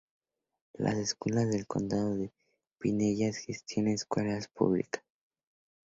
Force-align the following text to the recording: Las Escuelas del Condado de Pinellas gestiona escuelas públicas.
Las 0.73 0.97
Escuelas 0.97 1.51
del 1.51 1.67
Condado 1.67 2.15
de 2.15 2.33
Pinellas 2.79 3.37
gestiona 3.37 3.91
escuelas 3.91 4.47
públicas. 4.47 5.03